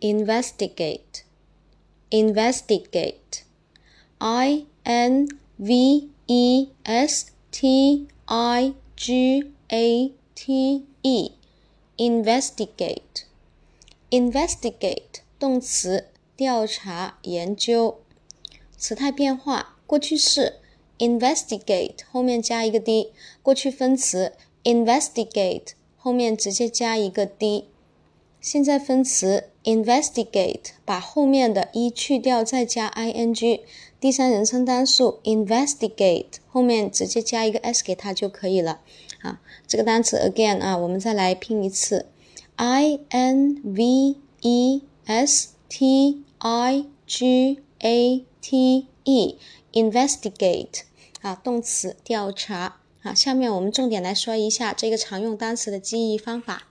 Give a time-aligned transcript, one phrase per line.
[0.00, 1.22] investigate,
[2.10, 3.42] investigate,
[4.18, 11.32] I N V E S T I G A T E,
[11.96, 13.24] investigate,
[14.10, 18.00] investigate 动词，调查、研究。
[18.78, 20.58] 时态变化，过去式
[20.98, 23.12] investigate 后面加一个 d，
[23.42, 24.32] 过去分词
[24.64, 27.68] investigate 后面直接加一个 d。
[28.39, 33.61] 现在分词 investigate 把后面的一去掉，再加 ing，
[33.99, 38.81] 第三人称单数 investigate 后面直接加一个 s 给它就可以了。
[39.21, 42.05] 啊，这个单词 again 啊，我们再来拼一次
[42.55, 49.37] ，i n v e s t i g a t e
[49.73, 50.81] investigate
[51.21, 52.77] 啊，动词调查。
[53.01, 56.67] 啊，下面我们重点来说一下这个常用单词的记忆方法。